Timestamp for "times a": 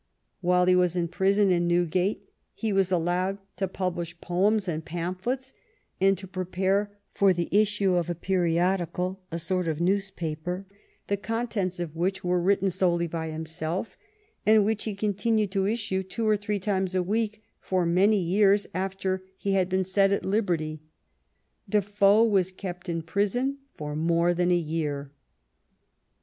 16.59-17.03